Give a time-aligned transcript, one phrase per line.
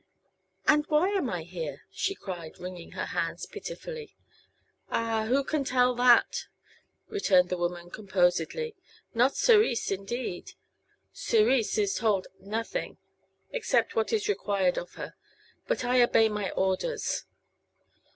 [0.67, 4.15] "And why am I here?" she cried, wringing her hands pitifully.
[4.89, 6.47] "Ah, who can tell that?"
[7.07, 8.73] returned the woman, composedly.
[9.13, 10.53] "Not Cerise, indeed.
[11.13, 12.97] Cerise is told nothing
[13.51, 15.13] except what is required of her.
[15.13, 15.17] I
[15.67, 17.25] but obey my orders."